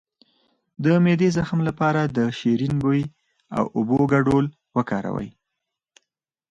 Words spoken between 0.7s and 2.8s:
د معدې د زخم لپاره د شیرین